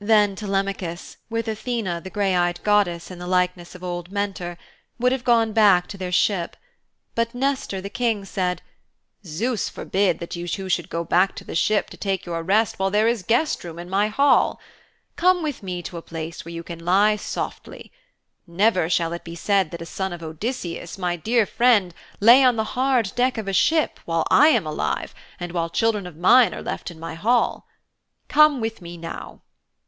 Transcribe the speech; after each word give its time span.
Then 0.00 0.36
Telemachus, 0.36 1.16
with 1.28 1.48
Athene, 1.48 2.02
the 2.04 2.08
grey 2.08 2.32
eyed 2.36 2.62
goddess 2.62 3.10
in 3.10 3.18
the 3.18 3.26
likeness 3.26 3.74
of 3.74 3.82
old 3.82 4.12
Mentor, 4.12 4.56
would 5.00 5.10
have 5.10 5.24
gone 5.24 5.52
back 5.52 5.88
to 5.88 5.98
their 5.98 6.12
ship, 6.12 6.56
but 7.16 7.34
Nestor 7.34 7.80
the 7.80 7.90
King 7.90 8.24
said, 8.24 8.62
'Zeus 9.26 9.68
forbid 9.68 10.20
that 10.20 10.36
you 10.36 10.46
two 10.46 10.68
should 10.68 10.88
go 10.88 11.02
back 11.02 11.34
to 11.34 11.42
the 11.42 11.56
ship 11.56 11.90
to 11.90 11.96
take 11.96 12.24
your 12.26 12.44
rest 12.44 12.78
while 12.78 12.92
there 12.92 13.08
is 13.08 13.24
guest 13.24 13.64
room 13.64 13.76
in 13.76 13.90
my 13.90 14.06
hall. 14.06 14.60
Come 15.16 15.42
with 15.42 15.64
me 15.64 15.82
to 15.82 15.96
a 15.96 16.00
place 16.02 16.44
where 16.44 16.54
you 16.54 16.62
can 16.62 16.78
lie 16.78 17.16
softly. 17.16 17.90
Never 18.46 18.88
shall 18.88 19.12
it 19.12 19.24
be 19.24 19.34
said 19.34 19.72
that 19.72 19.82
a 19.82 19.86
son 19.86 20.12
of 20.12 20.22
Odysseus, 20.22 20.96
my 20.96 21.16
dear 21.16 21.44
friend, 21.44 21.92
lay 22.20 22.44
on 22.44 22.54
the 22.54 22.78
hard 22.78 23.10
deck 23.16 23.36
of 23.36 23.48
a 23.48 23.52
ship 23.52 23.98
while 24.04 24.24
I 24.30 24.50
am 24.50 24.64
alive 24.64 25.12
and 25.40 25.50
while 25.50 25.68
children 25.68 26.06
of 26.06 26.16
mine 26.16 26.54
are 26.54 26.62
left 26.62 26.92
in 26.92 27.00
my 27.00 27.14
hall. 27.14 27.66
Come 28.28 28.60
with 28.60 28.80
me 28.80 28.96
now.' 28.96 29.42